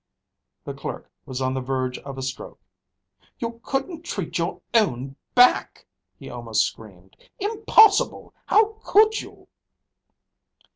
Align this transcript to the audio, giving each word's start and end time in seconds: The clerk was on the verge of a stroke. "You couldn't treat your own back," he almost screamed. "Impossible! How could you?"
The 0.63 0.73
clerk 0.73 1.11
was 1.27 1.43
on 1.43 1.53
the 1.53 1.61
verge 1.61 1.99
of 1.99 2.17
a 2.17 2.23
stroke. 2.23 2.59
"You 3.37 3.59
couldn't 3.63 4.01
treat 4.01 4.35
your 4.39 4.59
own 4.73 5.15
back," 5.35 5.85
he 6.17 6.27
almost 6.27 6.65
screamed. 6.65 7.15
"Impossible! 7.39 8.33
How 8.47 8.79
could 8.83 9.21
you?" 9.21 9.47